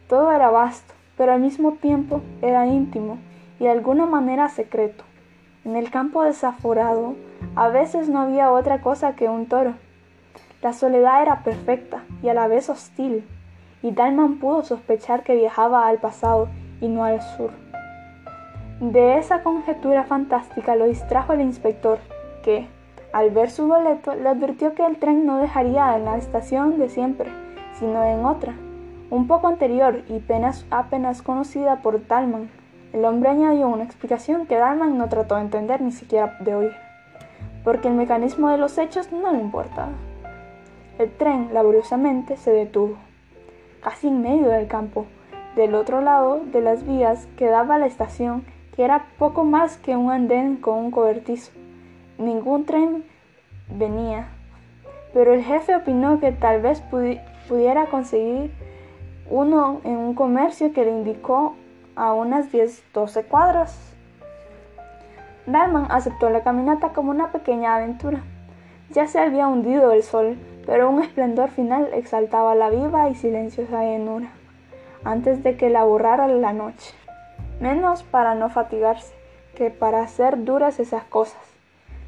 Todo 0.10 0.34
era 0.34 0.50
vasto, 0.50 0.94
pero 1.16 1.32
al 1.32 1.40
mismo 1.40 1.76
tiempo 1.76 2.20
era 2.42 2.68
íntimo 2.68 3.18
y 3.62 3.64
de 3.64 3.70
alguna 3.70 4.08
manera 4.08 4.50
secreto. 4.50 5.06
En 5.64 5.78
el 5.78 5.90
campo 5.90 6.24
desaforado, 6.24 7.16
a 7.56 7.70
veces 7.70 8.10
no 8.10 8.20
había 8.20 8.52
otra 8.52 8.82
cosa 8.82 9.16
que 9.16 9.30
un 9.30 9.46
toro. 9.46 9.76
La 10.62 10.74
soledad 10.74 11.22
era 11.22 11.44
perfecta 11.46 12.04
y 12.22 12.28
a 12.28 12.34
la 12.34 12.50
vez 12.50 12.70
hostil, 12.70 13.26
y 13.82 13.92
Dalman 13.92 14.40
pudo 14.40 14.64
sospechar 14.66 15.24
que 15.24 15.36
viajaba 15.36 15.88
al 15.88 16.00
pasado 16.00 16.50
y 16.82 16.90
no 16.90 17.06
al 17.06 17.22
sur. 17.22 17.69
De 18.80 19.18
esa 19.18 19.44
conjetura 19.44 20.06
fantástica 20.06 20.74
lo 20.78 20.86
distrajo 20.86 21.34
el 21.34 21.42
inspector, 21.42 22.00
que, 22.44 22.66
al 23.12 23.30
ver 23.30 23.52
su 23.52 23.68
boleto, 23.68 24.16
le 24.16 24.30
advirtió 24.30 24.74
que 24.74 24.86
el 24.86 24.98
tren 24.98 25.26
no 25.26 25.38
dejaría 25.38 25.98
en 25.98 26.06
la 26.06 26.16
estación 26.16 26.80
de 26.80 26.88
siempre, 26.88 27.30
sino 27.74 28.06
en 28.06 28.24
otra, 28.24 28.54
un 29.10 29.28
poco 29.28 29.50
anterior 29.50 30.04
y 30.08 30.20
apenas, 30.20 30.66
apenas 30.72 31.22
conocida 31.22 31.82
por 31.82 32.08
Dalman. 32.08 32.50
El 32.94 33.04
hombre 33.04 33.32
añadió 33.32 33.68
una 33.68 33.84
explicación 33.84 34.46
que 34.46 34.56
Dalman 34.56 34.98
no 34.98 35.10
trató 35.10 35.36
de 35.36 35.42
entender 35.42 35.82
ni 35.82 35.92
siquiera 35.92 36.38
de 36.40 36.56
oír, 36.56 36.76
porque 37.66 37.90
el 37.90 37.96
mecanismo 37.96 38.50
de 38.50 38.60
los 38.60 38.78
hechos 38.78 39.12
no 39.12 39.34
le 39.34 39.40
importaba. 39.40 39.92
El 41.00 41.12
tren 41.12 41.50
laboriosamente 41.54 42.38
se 42.38 42.52
detuvo, 42.52 42.96
casi 43.84 44.08
en 44.08 44.22
medio 44.22 44.48
del 44.48 44.68
campo, 44.68 45.06
del 45.58 45.76
otro 45.76 46.00
lado 46.00 46.40
de 46.46 46.62
las 46.62 46.88
vías 46.88 47.28
quedaba 47.36 47.78
la 47.78 47.86
estación, 47.86 48.46
que 48.76 48.84
era 48.84 49.06
poco 49.18 49.44
más 49.44 49.78
que 49.78 49.96
un 49.96 50.12
andén 50.12 50.58
con 50.58 50.78
un 50.78 50.92
cobertizo. 50.92 51.52
Ningún 52.18 52.66
tren 52.66 53.04
venía, 53.68 54.28
pero 55.14 55.34
el 55.34 55.44
jefe 55.44 55.76
opinó 55.76 56.20
que 56.20 56.32
tal 56.32 56.62
vez 56.62 56.82
pudiera 57.48 57.86
conseguir 57.88 58.52
uno 59.30 59.82
en 59.84 59.98
un 59.98 60.16
comercio 60.16 60.74
que 60.74 60.86
le 60.86 60.92
indicó 60.92 61.56
a 61.96 62.14
unas 62.14 62.52
10-12 62.52 63.26
cuadras. 63.26 63.94
Dalman 65.46 65.88
aceptó 65.90 66.30
la 66.30 66.44
caminata 66.44 66.90
como 66.90 67.12
una 67.12 67.32
pequeña 67.32 67.76
aventura. 67.76 68.22
Ya 68.92 69.08
se 69.08 69.20
había 69.20 69.48
hundido 69.48 69.92
el 69.92 70.04
sol, 70.04 70.38
pero 70.66 70.90
un 70.90 71.02
esplendor 71.02 71.50
final 71.50 71.90
exaltaba 71.94 72.56
la 72.56 72.70
viva 72.70 73.10
y 73.10 73.16
silenciosa 73.16 73.84
llanura, 73.84 74.30
antes 75.04 75.44
de 75.44 75.58
que 75.58 75.70
la 75.70 75.84
borrara 75.84 76.28
la 76.28 76.54
noche. 76.54 76.94
Menos 77.60 78.04
para 78.04 78.36
no 78.36 78.50
fatigarse, 78.50 79.14
que 79.56 79.70
para 79.70 80.02
hacer 80.02 80.46
duras 80.46 80.80
esas 80.80 81.04
cosas. 81.04 81.42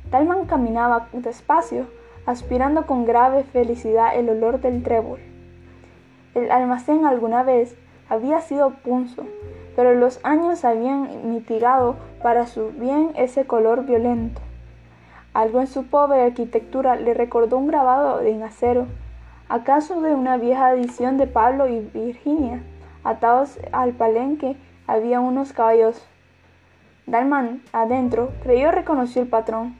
Dalman 0.09 0.45
caminaba 0.45 1.07
despacio, 1.11 1.87
aspirando 2.25 2.85
con 2.85 3.05
grave 3.05 3.43
felicidad 3.43 4.15
el 4.15 4.29
olor 4.29 4.61
del 4.61 4.83
trébol. 4.83 5.19
El 6.35 6.51
almacén 6.51 7.05
alguna 7.05 7.43
vez 7.43 7.75
había 8.09 8.39
sido 8.39 8.69
punzo, 8.69 9.25
pero 9.75 9.93
los 9.93 10.19
años 10.23 10.63
habían 10.63 11.29
mitigado 11.29 11.95
para 12.21 12.47
su 12.47 12.71
bien 12.71 13.11
ese 13.15 13.45
color 13.45 13.85
violento. 13.85 14.41
Algo 15.33 15.59
en 15.59 15.67
su 15.67 15.85
pobre 15.85 16.23
arquitectura 16.23 16.95
le 16.95 17.13
recordó 17.13 17.57
un 17.57 17.67
grabado 17.67 18.21
en 18.21 18.43
acero, 18.43 18.87
acaso 19.49 20.01
de 20.01 20.13
una 20.13 20.37
vieja 20.37 20.73
edición 20.73 21.17
de 21.17 21.27
Pablo 21.27 21.67
y 21.67 21.79
Virginia. 21.79 22.61
Atados 23.03 23.59
al 23.71 23.93
palenque 23.93 24.55
había 24.91 25.19
unos 25.19 25.53
caballos. 25.53 26.05
Dalman, 27.07 27.61
adentro, 27.71 28.31
creyó 28.43 28.71
reconoció 28.71 29.21
el 29.21 29.27
patrón. 29.27 29.77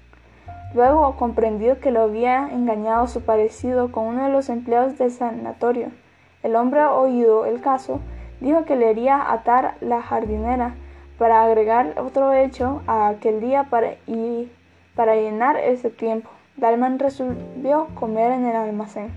Luego 0.74 1.18
comprendió 1.18 1.80
que 1.80 1.92
lo 1.92 2.02
había 2.02 2.48
engañado 2.50 3.08
su 3.08 3.22
parecido 3.22 3.92
con 3.92 4.06
uno 4.06 4.24
de 4.24 4.32
los 4.32 4.50
empleados 4.50 4.98
del 4.98 5.12
sanatorio. 5.12 5.90
El 6.44 6.56
hombre 6.56 6.82
oído 6.84 7.46
el 7.46 7.62
caso 7.62 8.00
dijo 8.40 8.66
que 8.66 8.76
le 8.76 8.90
haría 8.90 9.32
atar 9.32 9.76
la 9.82 10.02
jardinera 10.02 10.76
para 11.18 11.44
agregar 11.44 12.00
otro 12.00 12.34
hecho 12.34 12.82
a 12.88 13.10
aquel 13.10 13.42
día 13.42 13.66
para, 13.66 13.96
y 14.08 14.50
para 14.96 15.16
llenar 15.16 15.58
ese 15.58 15.90
tiempo. 15.90 16.30
Dalman 16.58 17.00
resolvió 17.00 17.88
comer 17.96 18.32
en 18.32 18.46
el 18.46 18.56
almacén. 18.56 19.12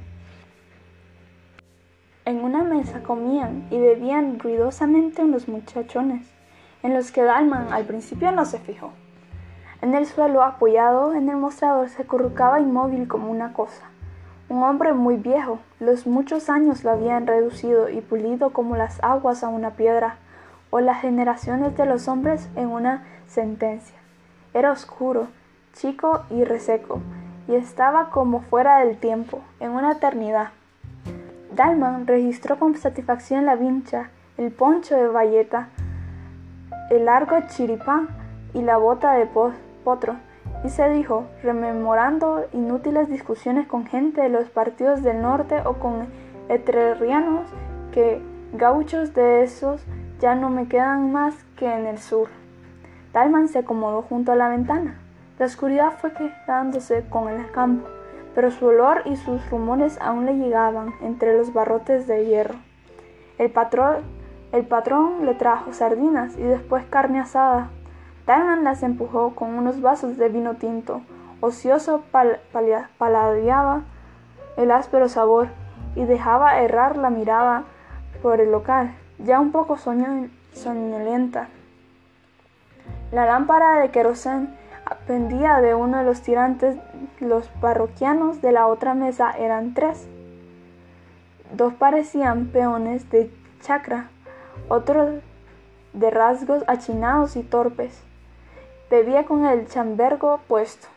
En 2.27 2.43
una 2.43 2.65
mesa 2.65 3.03
comían 3.03 3.67
y 3.71 3.79
bebían 3.79 4.39
ruidosamente 4.39 5.23
unos 5.23 5.47
muchachones, 5.47 6.27
en 6.83 6.95
los 6.95 7.13
que 7.13 7.23
Dalman 7.23 7.71
al 7.71 7.85
principio 7.85 8.33
no 8.33 8.47
se 8.47 8.59
fijó. 8.59 8.93
En 9.83 9.95
el 9.95 10.07
suelo, 10.07 10.43
apoyado 10.43 11.13
en 11.13 11.29
el 11.29 11.37
mostrador, 11.37 11.91
se 11.91 12.01
acurrucaba 12.01 12.61
inmóvil 12.61 13.09
como 13.09 13.31
una 13.31 13.53
cosa. 13.53 13.91
Un 14.49 14.63
hombre 14.63 14.95
muy 14.95 15.17
viejo, 15.17 15.59
los 15.81 16.07
muchos 16.07 16.49
años 16.49 16.83
lo 16.83 16.93
habían 16.93 17.27
reducido 17.27 17.91
y 17.91 18.01
pulido 18.01 18.55
como 18.55 18.75
las 18.75 19.05
aguas 19.05 19.45
a 19.45 19.49
una 19.49 19.73
piedra, 19.73 20.17
o 20.71 20.81
las 20.81 21.03
generaciones 21.03 21.77
de 21.77 21.85
los 21.85 22.09
hombres 22.09 22.49
en 22.57 22.69
una 22.69 23.05
sentencia. 23.27 23.99
Era 24.55 24.73
oscuro, 24.73 25.29
chico 25.75 26.25
y 26.31 26.45
reseco, 26.45 27.03
y 27.49 27.55
estaba 27.55 28.09
como 28.09 28.41
fuera 28.41 28.79
del 28.79 28.97
tiempo, 28.97 29.41
en 29.61 29.73
una 29.73 29.93
eternidad. 29.93 30.53
Dalman 31.55 32.07
registró 32.09 32.59
con 32.59 32.75
satisfacción 32.75 33.47
la 33.47 33.55
vincha, 33.55 34.11
el 34.39 34.51
poncho 34.51 34.97
de 34.97 35.07
bayeta, 35.07 35.69
el 36.91 37.05
largo 37.05 37.37
chiripán 37.47 38.09
y 38.55 38.63
la 38.63 38.77
bota 38.77 39.13
de 39.13 39.27
potro, 39.27 40.17
y 40.65 40.69
se 40.69 40.89
dijo, 40.91 41.27
rememorando 41.43 42.47
inútiles 42.53 43.09
discusiones 43.09 43.69
con 43.69 43.87
gente 43.87 44.23
de 44.23 44.31
los 44.31 44.49
partidos 44.49 45.03
del 45.03 45.23
norte 45.23 45.61
o 45.65 45.75
con 45.75 46.09
etrerrianos, 46.49 47.49
que 47.93 48.21
gauchos 48.53 49.15
de 49.15 49.45
esos 49.45 49.85
ya 50.21 50.35
no 50.35 50.51
me 50.51 50.67
quedan 50.67 51.13
más 51.13 51.35
que 51.57 51.73
en 51.73 51.87
el 51.87 51.99
sur. 51.99 52.29
Talman 53.13 53.47
se 53.47 53.61
acomodó 53.61 54.03
junto 54.03 54.33
a 54.33 54.37
la 54.37 54.49
ventana. 54.49 54.97
La 55.39 55.47
oscuridad 55.47 55.93
fue 56.01 56.13
quedándose 56.13 57.05
con 57.09 57.29
el 57.29 57.49
campo, 57.53 57.89
pero 58.35 58.51
su 58.51 58.67
olor 58.67 59.03
y 59.05 59.17
sus 59.17 59.49
rumores 59.51 59.99
aún 60.01 60.27
le 60.27 60.37
llegaban 60.37 60.95
entre 61.03 61.37
los 61.37 61.53
barrotes 61.53 62.07
de 62.07 62.27
hierro. 62.27 62.57
El 63.39 63.51
patrón, 63.51 63.97
el 64.53 64.67
patrón 64.67 65.25
le 65.27 65.35
trajo 65.35 65.73
sardinas 65.73 66.37
y 66.37 66.43
después 66.43 66.85
carne 66.87 67.21
asada, 67.21 67.71
Dalman 68.27 68.65
las 68.65 68.83
empujó 68.83 69.35
con 69.35 69.55
unos 69.55 69.83
vasos 69.83 70.17
de 70.17 70.31
vino 70.31 70.55
tinto. 70.55 71.03
Ocioso 71.41 72.03
paladeaba 72.11 73.83
el 74.57 74.71
áspero 74.71 75.09
sabor 75.09 75.49
y 75.95 76.05
dejaba 76.05 76.61
errar 76.61 76.97
la 76.97 77.11
mirada 77.11 77.65
por 78.23 78.41
el 78.41 78.51
local, 78.51 78.95
ya 79.19 79.41
un 79.41 79.53
poco 79.53 79.77
soñolienta. 79.77 81.49
La 83.13 83.27
lámpara 83.27 83.81
de 83.81 83.91
querosén 83.91 84.57
pendía 85.07 85.61
de 85.61 85.75
uno 85.75 85.99
de 85.99 86.05
los 86.05 86.23
tirantes. 86.23 86.77
Los 87.21 87.49
parroquianos 87.61 88.43
de 88.43 88.53
la 88.53 88.67
otra 88.67 88.95
mesa 88.95 89.31
eran 89.33 89.75
tres. 89.75 90.07
Dos 91.53 91.75
parecían 91.75 92.47
peones 92.47 93.09
de 93.11 93.31
chacra, 93.61 94.09
otros 94.69 95.23
de 95.93 96.11
rasgos 96.11 96.65
achinados 96.67 97.37
y 97.37 97.43
torpes. 97.43 98.03
Bebía 98.91 99.25
con 99.25 99.47
el 99.47 99.69
chambergo 99.69 100.41
puesto. 100.49 100.89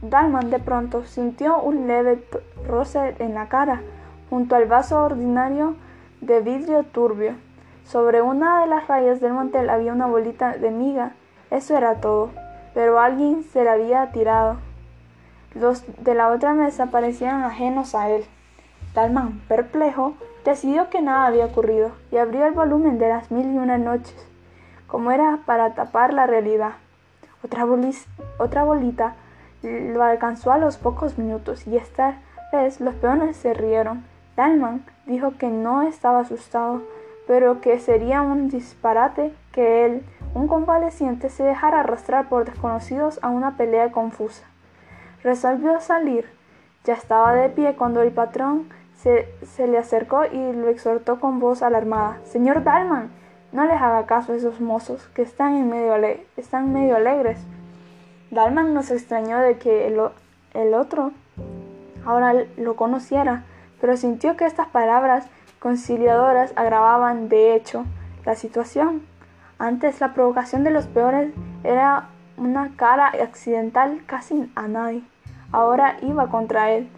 Dalman 0.00 0.50
de 0.50 0.58
pronto 0.58 1.04
sintió 1.04 1.60
un 1.60 1.86
leve 1.86 2.24
roce 2.66 3.16
en 3.18 3.34
la 3.34 3.48
cara, 3.48 3.82
junto 4.30 4.54
al 4.54 4.66
vaso 4.66 5.02
ordinario 5.02 5.76
de 6.20 6.40
vidrio 6.40 6.84
turbio. 6.84 7.34
Sobre 7.84 8.22
una 8.22 8.60
de 8.60 8.66
las 8.68 8.86
rayas 8.86 9.20
del 9.20 9.32
mantel 9.32 9.70
había 9.70 9.92
una 9.92 10.06
bolita 10.06 10.56
de 10.56 10.70
miga. 10.70 11.12
Eso 11.50 11.76
era 11.76 11.96
todo, 11.96 12.30
pero 12.78 13.00
alguien 13.00 13.42
se 13.42 13.64
la 13.64 13.72
había 13.72 14.12
tirado. 14.12 14.58
Los 15.52 15.82
de 16.04 16.14
la 16.14 16.28
otra 16.28 16.54
mesa 16.54 16.86
parecían 16.92 17.42
ajenos 17.42 17.96
a 17.96 18.08
él. 18.08 18.24
Dalman, 18.94 19.40
perplejo, 19.48 20.14
decidió 20.44 20.88
que 20.88 21.02
nada 21.02 21.26
había 21.26 21.46
ocurrido 21.46 21.90
y 22.12 22.18
abrió 22.18 22.46
el 22.46 22.52
volumen 22.52 23.00
de 23.00 23.08
las 23.08 23.32
mil 23.32 23.52
y 23.52 23.58
una 23.58 23.78
noches, 23.78 24.14
como 24.86 25.10
era 25.10 25.40
para 25.44 25.74
tapar 25.74 26.14
la 26.14 26.28
realidad. 26.28 26.74
Otra, 27.42 27.64
bolita 28.62 29.16
lo 29.64 30.04
alcanzó 30.04 30.52
a 30.52 30.58
los 30.58 30.76
pocos 30.76 31.18
minutos 31.18 31.66
y 31.66 31.76
esta 31.76 32.20
vez 32.52 32.80
los 32.80 32.94
peones 32.94 33.36
se 33.36 33.54
rieron. 33.54 34.04
Dalman 34.36 34.84
dijo 35.04 35.32
que 35.36 35.48
no 35.48 35.82
estaba 35.82 36.20
asustado, 36.20 36.82
pero 37.28 37.60
que 37.60 37.78
sería 37.78 38.22
un 38.22 38.48
disparate 38.48 39.34
que 39.52 39.84
él, 39.84 40.02
un 40.34 40.48
convaleciente, 40.48 41.28
se 41.28 41.44
dejara 41.44 41.80
arrastrar 41.80 42.30
por 42.30 42.46
desconocidos 42.46 43.20
a 43.22 43.28
una 43.28 43.58
pelea 43.58 43.92
confusa. 43.92 44.44
Resolvió 45.22 45.78
salir 45.80 46.26
Ya 46.84 46.94
estaba 46.94 47.34
de 47.34 47.50
pie 47.50 47.76
cuando 47.76 48.00
el 48.00 48.12
patrón 48.12 48.70
se, 48.94 49.28
le 49.58 49.76
acercó 49.76 50.24
y 50.24 50.52
lo 50.54 50.68
exhortó 50.68 51.20
con 51.20 51.38
voz 51.38 51.62
alarmada. 51.62 52.18
Señor 52.24 52.64
Dalman, 52.64 53.10
no 53.52 53.64
les 53.66 53.80
haga 53.80 54.06
caso 54.06 54.32
a 54.32 54.36
esos 54.36 54.58
mozos 54.62 55.06
que 55.08 55.20
están, 55.20 55.54
en 55.54 55.68
medio, 55.68 55.94
están 56.38 56.72
medio 56.72 56.96
alegres. 56.96 57.38
Dalman 58.30 58.72
no 58.72 58.82
se 58.82 58.94
extrañó 58.94 59.38
de 59.40 59.58
que 59.58 59.86
el, 59.86 60.00
el 60.54 60.72
otro 60.72 61.12
ahora 62.06 62.32
lo 62.56 62.74
conociera, 62.76 63.44
pero 63.82 63.98
sintió 63.98 64.34
que 64.38 64.46
estas 64.46 64.68
palabras 64.68 65.26
conciliadoras 65.60 66.52
agravaban, 66.56 67.28
de 67.28 67.54
hecho, 67.54 67.84
la 68.24 68.34
situación. 68.34 69.02
Antes 69.58 70.00
la 70.00 70.14
provocación 70.14 70.64
de 70.64 70.70
los 70.70 70.86
peores 70.86 71.32
era 71.64 72.08
una 72.36 72.70
cara 72.76 73.08
accidental 73.08 74.02
casi 74.06 74.50
a 74.54 74.68
nadie. 74.68 75.02
Ahora 75.50 75.96
iba 76.02 76.28
contra 76.28 76.70
él 76.70 76.88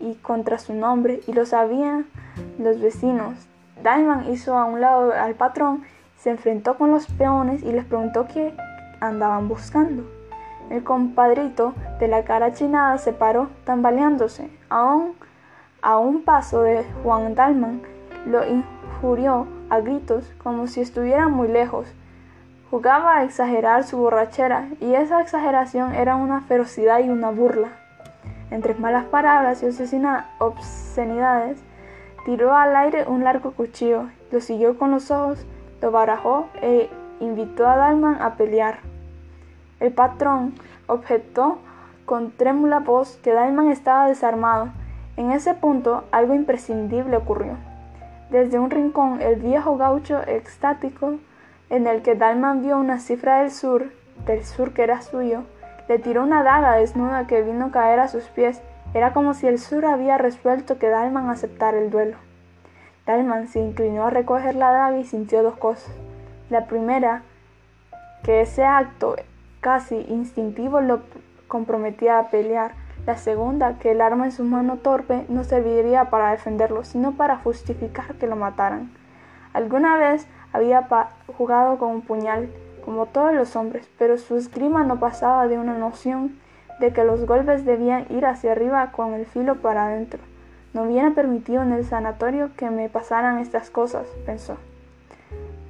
y 0.00 0.14
contra 0.14 0.58
su 0.58 0.74
nombre, 0.74 1.20
y 1.26 1.32
lo 1.32 1.46
sabían 1.46 2.06
los 2.58 2.80
vecinos. 2.80 3.34
Diamond 3.82 4.28
hizo 4.30 4.56
a 4.56 4.64
un 4.64 4.80
lado 4.80 5.12
al 5.12 5.34
patrón, 5.34 5.84
se 6.16 6.30
enfrentó 6.30 6.76
con 6.76 6.90
los 6.90 7.06
peones 7.06 7.62
y 7.62 7.72
les 7.72 7.84
preguntó 7.84 8.26
qué 8.26 8.54
andaban 9.00 9.48
buscando. 9.48 10.04
El 10.70 10.82
compadrito 10.82 11.74
de 12.00 12.08
la 12.08 12.24
cara 12.24 12.52
chinada 12.52 12.98
se 12.98 13.12
paró, 13.12 13.48
tambaleándose. 13.64 14.50
Aún 14.68 15.14
a 15.86 15.98
un 15.98 16.22
paso 16.22 16.62
de 16.62 16.84
Juan 17.04 17.36
Dalman, 17.36 17.80
lo 18.26 18.44
injurió 18.44 19.46
a 19.70 19.78
gritos 19.78 20.28
como 20.42 20.66
si 20.66 20.80
estuviera 20.80 21.28
muy 21.28 21.46
lejos. 21.46 21.86
Jugaba 22.72 23.18
a 23.18 23.22
exagerar 23.22 23.84
su 23.84 23.96
borrachera 23.96 24.66
y 24.80 24.94
esa 24.94 25.20
exageración 25.20 25.94
era 25.94 26.16
una 26.16 26.40
ferocidad 26.40 26.98
y 26.98 27.08
una 27.08 27.30
burla. 27.30 27.68
Entre 28.50 28.74
malas 28.74 29.04
palabras 29.04 29.62
y 29.62 29.66
obscenidades, 30.40 31.62
tiró 32.24 32.56
al 32.56 32.74
aire 32.74 33.04
un 33.06 33.22
largo 33.22 33.52
cuchillo, 33.52 34.06
lo 34.32 34.40
siguió 34.40 34.76
con 34.76 34.90
los 34.90 35.12
ojos, 35.12 35.46
lo 35.80 35.92
barajó 35.92 36.48
e 36.62 36.90
invitó 37.20 37.68
a 37.68 37.76
Dalman 37.76 38.20
a 38.20 38.34
pelear. 38.34 38.80
El 39.78 39.92
patrón 39.92 40.52
objetó 40.88 41.58
con 42.06 42.32
trémula 42.32 42.80
voz 42.80 43.20
que 43.22 43.32
Dalman 43.32 43.70
estaba 43.70 44.08
desarmado. 44.08 44.70
En 45.16 45.30
ese 45.30 45.54
punto 45.54 46.04
algo 46.12 46.34
imprescindible 46.34 47.16
ocurrió. 47.16 47.56
Desde 48.30 48.58
un 48.58 48.70
rincón, 48.70 49.22
el 49.22 49.36
viejo 49.36 49.76
gaucho 49.76 50.20
extático, 50.26 51.14
en 51.70 51.86
el 51.86 52.02
que 52.02 52.14
Dalman 52.14 52.62
vio 52.62 52.78
una 52.78 52.98
cifra 52.98 53.40
del 53.40 53.50
sur, 53.50 53.92
del 54.26 54.44
sur 54.44 54.72
que 54.72 54.82
era 54.82 55.00
suyo, 55.00 55.44
le 55.88 55.98
tiró 55.98 56.22
una 56.22 56.42
daga 56.42 56.76
desnuda 56.76 57.26
que 57.26 57.42
vino 57.42 57.66
a 57.66 57.70
caer 57.70 58.00
a 58.00 58.08
sus 58.08 58.24
pies. 58.24 58.60
Era 58.94 59.12
como 59.12 59.34
si 59.34 59.46
el 59.46 59.58
sur 59.58 59.86
había 59.86 60.18
resuelto 60.18 60.78
que 60.78 60.88
Dalman 60.88 61.28
aceptara 61.30 61.78
el 61.78 61.90
duelo. 61.90 62.16
Dalman 63.06 63.46
se 63.46 63.60
inclinó 63.60 64.06
a 64.06 64.10
recoger 64.10 64.56
la 64.56 64.72
daga 64.72 64.98
y 64.98 65.04
sintió 65.04 65.42
dos 65.42 65.56
cosas. 65.56 65.94
La 66.50 66.66
primera, 66.66 67.22
que 68.22 68.40
ese 68.40 68.64
acto 68.64 69.16
casi 69.60 69.96
instintivo 70.08 70.80
lo 70.80 71.00
comprometía 71.48 72.18
a 72.18 72.30
pelear 72.30 72.72
la 73.06 73.16
segunda, 73.16 73.78
que 73.78 73.92
el 73.92 74.00
arma 74.00 74.24
en 74.24 74.32
su 74.32 74.42
mano 74.42 74.78
torpe 74.78 75.24
no 75.28 75.44
serviría 75.44 76.10
para 76.10 76.32
defenderlo, 76.32 76.82
sino 76.82 77.12
para 77.12 77.36
justificar 77.36 78.16
que 78.16 78.26
lo 78.26 78.34
mataran. 78.34 78.90
Alguna 79.52 79.96
vez 79.96 80.26
había 80.52 80.88
jugado 81.38 81.78
con 81.78 81.90
un 81.90 82.02
puñal, 82.02 82.50
como 82.84 83.06
todos 83.06 83.32
los 83.32 83.54
hombres, 83.54 83.88
pero 83.96 84.18
su 84.18 84.36
esgrima 84.36 84.84
no 84.84 84.98
pasaba 84.98 85.46
de 85.46 85.58
una 85.58 85.78
noción 85.78 86.36
de 86.80 86.92
que 86.92 87.04
los 87.04 87.26
golpes 87.26 87.64
debían 87.64 88.06
ir 88.10 88.26
hacia 88.26 88.52
arriba 88.52 88.90
con 88.92 89.14
el 89.14 89.24
filo 89.24 89.56
para 89.56 89.86
adentro. 89.86 90.20
No 90.74 90.82
hubiera 90.82 91.12
permitido 91.12 91.62
en 91.62 91.72
el 91.72 91.84
sanatorio 91.84 92.50
que 92.56 92.70
me 92.70 92.88
pasaran 92.88 93.38
estas 93.38 93.70
cosas, 93.70 94.06
pensó. 94.26 94.56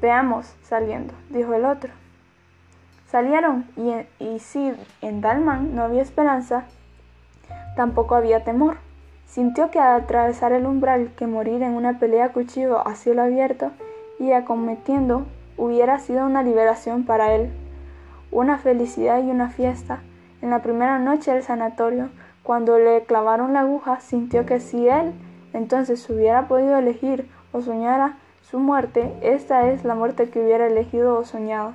Veamos, 0.01 0.55
saliendo, 0.63 1.13
dijo 1.31 1.53
el 1.55 1.65
otro. 1.65 1.93
Salieron, 3.09 3.67
y, 3.77 3.93
y 4.25 4.41
si 4.41 4.73
en 5.01 5.21
Dalman 5.21 5.77
no 5.77 5.83
había 5.83 6.03
esperanza, 6.03 6.65
Tampoco 7.77 8.15
había 8.15 8.43
temor. 8.43 8.79
Sintió 9.27 9.71
que 9.71 9.79
al 9.79 10.01
atravesar 10.01 10.53
el 10.53 10.67
umbral 10.67 11.11
que 11.17 11.27
morir 11.27 11.63
en 11.63 11.75
una 11.75 11.99
pelea 11.99 12.27
a 12.27 12.33
cuchillo 12.33 12.87
a 12.87 12.95
cielo 12.95 13.23
abierto 13.23 13.71
y 14.19 14.33
acometiendo 14.33 15.27
hubiera 15.59 15.99
sido 15.99 16.25
una 16.25 16.43
liberación 16.43 17.05
para 17.05 17.35
él, 17.35 17.51
una 18.31 18.57
felicidad 18.57 19.23
y 19.23 19.31
una 19.31 19.51
fiesta. 19.51 20.01
En 20.41 20.51
la 20.51 20.63
primera 20.63 20.99
noche 20.99 21.33
del 21.33 21.43
sanatorio, 21.43 22.09
cuando 22.43 22.79
le 22.79 23.05
clavaron 23.05 23.53
la 23.53 23.61
aguja, 23.61 24.01
sintió 24.01 24.47
que 24.47 24.59
si 24.59 24.89
él 24.89 25.13
entonces 25.53 26.09
hubiera 26.09 26.49
podido 26.49 26.79
elegir 26.79 27.29
o 27.53 27.61
soñara 27.61 28.17
su 28.41 28.59
muerte, 28.59 29.13
esta 29.21 29.69
es 29.69 29.85
la 29.85 29.95
muerte 29.95 30.31
que 30.31 30.41
hubiera 30.41 30.67
elegido 30.67 31.19
o 31.19 31.25
soñado. 31.25 31.73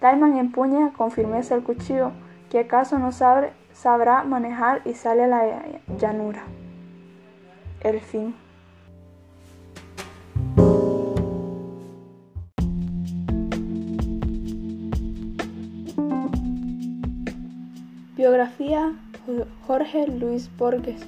Talman 0.00 0.38
empuña 0.38 0.92
con 0.96 1.10
firmeza 1.10 1.56
el 1.56 1.62
cuchillo, 1.62 2.12
que 2.48 2.60
acaso 2.60 2.98
no 2.98 3.12
sabe 3.12 3.52
sabrá 3.72 4.24
manejar 4.24 4.82
y 4.84 4.94
sale 4.94 5.24
a 5.24 5.28
la 5.28 5.62
llanura. 5.98 6.42
El 7.80 8.00
fin. 8.00 8.34
Biografía 18.16 18.92
Jorge 19.66 20.06
Luis 20.06 20.50
Borges 20.58 21.06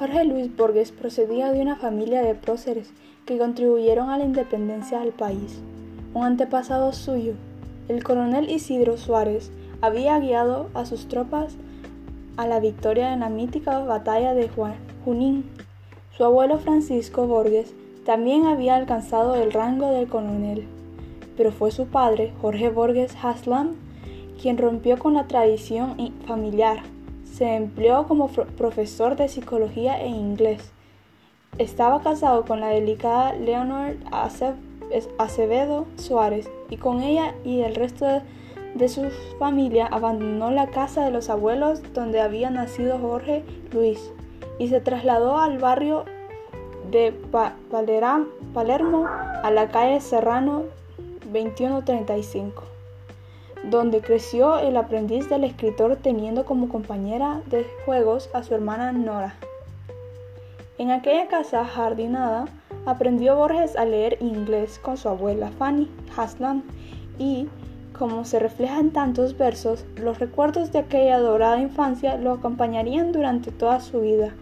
Jorge 0.00 0.24
Luis 0.24 0.56
Borges 0.56 0.92
procedía 0.92 1.52
de 1.52 1.60
una 1.60 1.76
familia 1.76 2.22
de 2.22 2.34
próceres 2.34 2.90
que 3.26 3.36
contribuyeron 3.36 4.08
a 4.08 4.16
la 4.16 4.24
independencia 4.24 5.00
del 5.00 5.12
país. 5.12 5.60
Un 6.14 6.24
antepasado 6.24 6.94
suyo, 6.94 7.34
el 7.88 8.02
coronel 8.02 8.48
Isidro 8.48 8.96
Suárez, 8.96 9.52
había 9.80 10.18
guiado 10.18 10.68
a 10.74 10.84
sus 10.86 11.08
tropas 11.08 11.56
a 12.36 12.46
la 12.46 12.60
victoria 12.60 13.12
en 13.12 13.20
la 13.20 13.28
mítica 13.28 13.78
batalla 13.80 14.34
de 14.34 14.48
Junín. 15.04 15.44
Su 16.16 16.24
abuelo 16.24 16.58
Francisco 16.58 17.26
Borges 17.26 17.74
también 18.04 18.46
había 18.46 18.76
alcanzado 18.76 19.34
el 19.34 19.52
rango 19.52 19.90
de 19.90 20.06
coronel, 20.06 20.66
pero 21.36 21.52
fue 21.52 21.70
su 21.70 21.86
padre, 21.86 22.32
Jorge 22.40 22.70
Borges 22.70 23.16
Haslam, 23.22 23.76
quien 24.40 24.58
rompió 24.58 24.98
con 24.98 25.14
la 25.14 25.26
tradición 25.26 25.96
familiar. 26.26 26.82
Se 27.24 27.56
empleó 27.56 28.06
como 28.06 28.28
profesor 28.28 29.16
de 29.16 29.28
psicología 29.28 30.02
e 30.02 30.08
inglés. 30.08 30.72
Estaba 31.58 32.00
casado 32.00 32.44
con 32.44 32.60
la 32.60 32.68
delicada 32.68 33.34
Leonor 33.34 33.96
Acevedo 35.18 35.86
Suárez 35.96 36.50
y 36.70 36.76
con 36.76 37.02
ella 37.02 37.34
y 37.44 37.60
el 37.60 37.74
resto 37.74 38.06
de 38.06 38.22
de 38.74 38.88
su 38.88 39.10
familia 39.38 39.86
abandonó 39.86 40.50
la 40.50 40.68
casa 40.68 41.04
de 41.04 41.10
los 41.10 41.28
abuelos 41.28 41.82
donde 41.92 42.20
había 42.20 42.50
nacido 42.50 42.98
Jorge 42.98 43.44
Luis 43.72 44.12
y 44.58 44.68
se 44.68 44.80
trasladó 44.80 45.38
al 45.38 45.58
barrio 45.58 46.04
de 46.90 47.12
Palermo 48.52 49.06
a 49.06 49.50
la 49.50 49.68
calle 49.68 50.00
Serrano 50.00 50.64
2135, 51.32 52.62
donde 53.70 54.00
creció 54.00 54.58
el 54.58 54.76
aprendiz 54.76 55.28
del 55.28 55.44
escritor 55.44 55.96
teniendo 55.96 56.44
como 56.44 56.68
compañera 56.68 57.42
de 57.46 57.66
juegos 57.84 58.28
a 58.32 58.42
su 58.42 58.54
hermana 58.54 58.92
Nora. 58.92 59.36
En 60.78 60.90
aquella 60.90 61.28
casa 61.28 61.64
jardinada 61.64 62.46
aprendió 62.86 63.36
Borges 63.36 63.76
a 63.76 63.84
leer 63.84 64.16
inglés 64.20 64.78
con 64.78 64.96
su 64.96 65.08
abuela 65.08 65.50
Fanny 65.58 65.90
Haslam 66.16 66.62
y 67.18 67.48
como 68.00 68.24
se 68.24 68.38
refleja 68.38 68.80
en 68.80 68.92
tantos 68.92 69.36
versos, 69.36 69.84
los 69.96 70.18
recuerdos 70.18 70.72
de 70.72 70.78
aquella 70.78 71.18
dorada 71.18 71.60
infancia 71.60 72.16
lo 72.16 72.32
acompañarían 72.32 73.12
durante 73.12 73.50
toda 73.50 73.78
su 73.80 74.00
vida. 74.00 74.32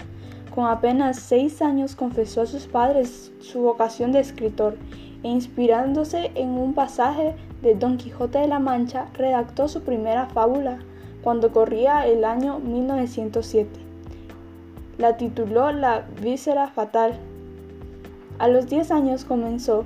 Con 0.55 0.66
apenas 0.66 1.18
seis 1.18 1.61
años 1.61 1.97
confesó 1.97 2.42
a 2.42 2.47
sus 2.47 2.68
padres 2.68 3.33
su 3.40 3.59
vocación 3.62 4.12
de 4.12 4.21
escritor 4.21 4.77
e 5.25 5.29
inspirándose 5.29 6.31
en 6.37 6.51
un 6.51 6.73
pasaje 6.73 7.35
de 7.61 7.75
Don 7.75 7.97
Quijote 7.97 8.38
de 8.38 8.47
la 8.47 8.61
Mancha, 8.61 9.09
redactó 9.14 9.66
su 9.66 9.83
primera 9.83 10.27
fábula 10.27 10.79
cuando 11.25 11.51
corría 11.51 12.07
el 12.07 12.25
año 12.25 12.61
1907. 12.61 13.71
La 14.99 15.16
tituló 15.16 15.73
La 15.73 16.05
víscera 16.23 16.68
fatal. 16.68 17.18
A 18.38 18.47
los 18.47 18.68
diez 18.68 18.92
años 18.92 19.25
comenzó 19.25 19.85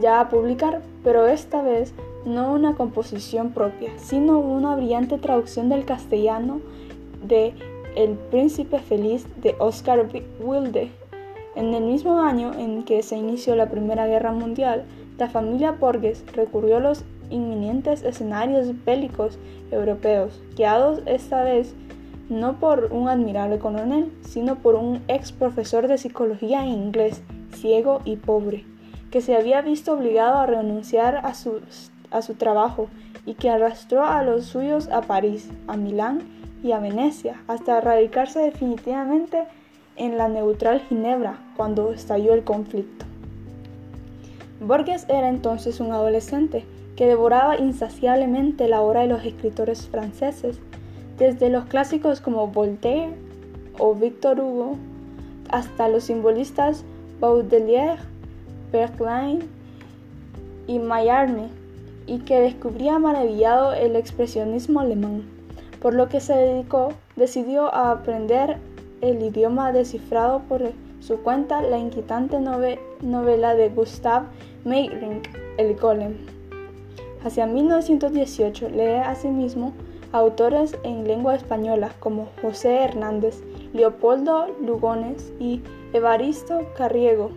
ya 0.00 0.18
a 0.18 0.28
publicar, 0.28 0.82
pero 1.04 1.28
esta 1.28 1.62
vez 1.62 1.94
no 2.26 2.52
una 2.52 2.74
composición 2.74 3.52
propia, 3.52 3.92
sino 3.96 4.38
una 4.38 4.74
brillante 4.74 5.16
traducción 5.16 5.68
del 5.68 5.86
castellano 5.86 6.60
de 7.26 7.54
El 7.94 8.10
príncipe 8.30 8.80
feliz 8.80 9.26
de 9.40 9.54
Oscar 9.58 10.06
Wilde. 10.40 10.90
En 11.54 11.72
el 11.72 11.84
mismo 11.84 12.20
año 12.20 12.52
en 12.52 12.82
que 12.82 13.02
se 13.02 13.16
inició 13.16 13.56
la 13.56 13.70
Primera 13.70 14.06
Guerra 14.06 14.32
Mundial, 14.32 14.84
la 15.16 15.30
familia 15.30 15.72
Borges 15.72 16.24
recurrió 16.34 16.76
a 16.76 16.80
los 16.80 17.04
inminentes 17.30 18.02
escenarios 18.02 18.68
bélicos 18.84 19.38
europeos, 19.70 20.42
guiados 20.56 21.00
esta 21.06 21.42
vez 21.42 21.74
no 22.28 22.58
por 22.58 22.92
un 22.92 23.08
admirable 23.08 23.58
coronel, 23.58 24.12
sino 24.22 24.56
por 24.56 24.74
un 24.74 25.02
ex 25.08 25.32
profesor 25.32 25.86
de 25.86 25.96
psicología 25.96 26.66
inglés, 26.66 27.22
ciego 27.54 28.00
y 28.04 28.16
pobre, 28.16 28.64
que 29.10 29.20
se 29.20 29.36
había 29.36 29.62
visto 29.62 29.92
obligado 29.94 30.38
a 30.38 30.46
renunciar 30.46 31.16
a 31.24 31.34
su, 31.34 31.60
a 32.10 32.22
su 32.22 32.34
trabajo 32.34 32.88
y 33.24 33.34
que 33.34 33.50
arrastró 33.50 34.04
a 34.04 34.22
los 34.22 34.46
suyos 34.46 34.88
a 34.88 35.02
París, 35.02 35.50
a 35.66 35.76
Milán 35.76 36.20
y 36.62 36.72
a 36.72 36.78
Venecia, 36.78 37.42
hasta 37.48 37.80
radicarse 37.80 38.40
definitivamente 38.40 39.44
en 39.96 40.18
la 40.18 40.28
neutral 40.28 40.80
Ginebra 40.88 41.38
cuando 41.56 41.92
estalló 41.92 42.34
el 42.34 42.44
conflicto. 42.44 43.06
Borges 44.60 45.06
era 45.08 45.28
entonces 45.28 45.80
un 45.80 45.92
adolescente 45.92 46.64
que 46.96 47.06
devoraba 47.06 47.58
insaciablemente 47.58 48.68
la 48.68 48.80
obra 48.80 49.02
de 49.02 49.08
los 49.08 49.24
escritores 49.24 49.86
franceses, 49.88 50.58
desde 51.18 51.50
los 51.50 51.66
clásicos 51.66 52.20
como 52.20 52.48
Voltaire 52.48 53.14
o 53.78 53.94
Victor 53.94 54.40
Hugo, 54.40 54.76
hasta 55.50 55.88
los 55.88 56.04
simbolistas 56.04 56.84
Baudelaire, 57.20 57.98
Verlaine 58.72 59.44
y 60.66 60.78
Mallarmé, 60.78 61.48
y 62.06 62.20
que 62.20 62.40
descubría 62.40 62.98
maravillado 62.98 63.72
el 63.72 63.96
expresionismo 63.96 64.80
alemán, 64.80 65.24
por 65.80 65.94
lo 65.94 66.08
que 66.08 66.20
se 66.20 66.34
dedicó, 66.34 66.88
decidió 67.16 67.74
a 67.74 67.90
aprender 67.90 68.58
el 69.00 69.22
idioma 69.22 69.72
descifrado 69.72 70.40
por 70.48 70.72
su 71.00 71.18
cuenta 71.18 71.62
la 71.62 71.78
inquietante 71.78 72.38
novela 72.40 73.54
de 73.54 73.68
Gustav 73.68 74.24
Meyrink, 74.64 75.28
El 75.58 75.76
Golem. 75.76 76.16
Hacia 77.24 77.46
1918 77.46 78.68
lee 78.70 79.02
asimismo 79.04 79.72
autores 80.12 80.76
en 80.84 81.06
lengua 81.06 81.34
española 81.34 81.90
como 82.00 82.28
José 82.40 82.82
Hernández, 82.82 83.42
Leopoldo 83.72 84.46
Lugones 84.64 85.32
y 85.38 85.60
Evaristo 85.92 86.60
Carriego. 86.76 87.30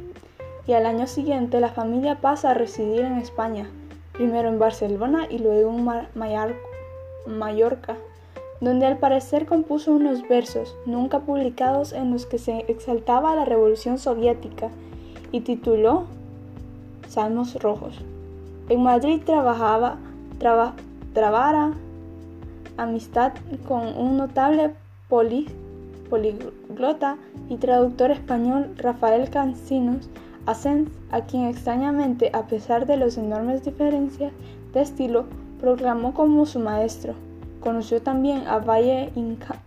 Y 0.67 0.73
al 0.73 0.85
año 0.85 1.07
siguiente 1.07 1.59
la 1.59 1.69
familia 1.69 2.21
pasa 2.21 2.51
a 2.51 2.53
residir 2.53 3.01
en 3.01 3.17
España, 3.17 3.69
primero 4.19 4.49
en 4.49 4.59
Barcelona 4.59 5.27
y 5.29 5.39
luego 5.39 5.71
en 5.71 7.39
Mallorca 7.39 7.95
donde 8.59 8.85
al 8.85 8.97
parecer 8.97 9.45
compuso 9.45 9.93
unos 9.93 10.27
versos 10.27 10.75
nunca 10.85 11.21
publicados 11.21 11.93
en 11.93 12.11
los 12.11 12.25
que 12.25 12.37
se 12.37 12.65
exaltaba 12.67 13.33
la 13.33 13.45
revolución 13.45 13.97
soviética 13.97 14.71
y 15.31 15.39
tituló 15.39 16.03
Salmos 17.07 17.55
Rojos. 17.55 17.97
En 18.67 18.83
Madrid 18.83 19.21
trabajaba, 19.25 19.95
trabara 21.13 21.71
amistad 22.75 23.31
con 23.69 23.97
un 23.97 24.17
notable 24.17 24.71
poliglota 25.07 27.15
y 27.47 27.55
traductor 27.55 28.11
español 28.11 28.73
Rafael 28.75 29.29
Cancinos 29.29 30.09
Asens, 30.45 30.89
a 31.11 31.21
quien 31.21 31.45
extrañamente, 31.45 32.31
a 32.33 32.47
pesar 32.47 32.85
de 32.85 32.97
las 32.97 33.17
enormes 33.17 33.63
diferencias 33.63 34.31
de 34.73 34.81
estilo, 34.81 35.25
proclamó 35.59 36.13
como 36.13 36.45
su 36.45 36.59
maestro. 36.59 37.13
Conoció 37.59 38.01
también 38.01 38.47
a 38.47 38.59
Valle 38.59 39.11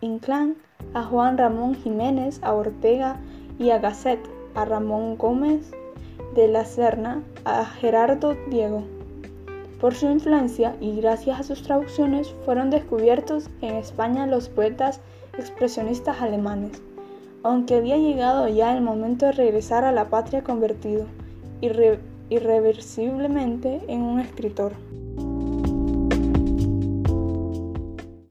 Inclán, 0.01 0.57
a 0.95 1.03
Juan 1.03 1.39
Ramón 1.39 1.75
Jiménez, 1.75 2.41
a 2.43 2.55
Ortega 2.55 3.17
y 3.59 3.71
a 3.71 3.79
Gasset, 3.79 4.21
a 4.55 4.65
Ramón 4.65 5.17
Gómez 5.17 5.71
de 6.35 6.49
la 6.49 6.65
Serna, 6.65 7.23
a 7.45 7.65
Gerardo 7.65 8.37
Diego. 8.51 8.83
Por 9.81 9.95
su 9.95 10.07
influencia 10.07 10.77
y 10.81 10.97
gracias 11.01 11.41
a 11.41 11.43
sus 11.43 11.63
traducciones 11.63 12.35
fueron 12.45 12.71
descubiertos 12.71 13.51
en 13.61 13.75
España 13.75 14.27
los 14.27 14.49
poetas 14.49 15.01
expresionistas 15.37 16.21
alemanes, 16.23 16.81
aunque 17.43 17.77
había 17.77 17.97
llegado 17.97 18.49
ya 18.49 18.77
el 18.77 18.83
momento 18.83 19.27
de 19.27 19.33
regresar 19.33 19.85
a 19.85 19.93
la 19.93 20.09
patria 20.09 20.43
convertido 20.43 21.07
irreversiblemente 22.31 23.81
en 23.89 24.03
un 24.03 24.21
escritor. 24.21 24.73